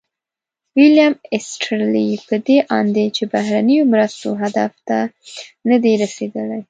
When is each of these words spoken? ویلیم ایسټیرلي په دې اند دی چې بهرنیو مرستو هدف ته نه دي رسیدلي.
ویلیم 0.77 1.13
ایسټیرلي 1.33 2.07
په 2.27 2.35
دې 2.47 2.57
اند 2.77 2.89
دی 2.95 3.05
چې 3.15 3.23
بهرنیو 3.33 3.89
مرستو 3.93 4.29
هدف 4.41 4.71
ته 4.87 4.99
نه 5.69 5.77
دي 5.83 5.93
رسیدلي. 6.03 6.59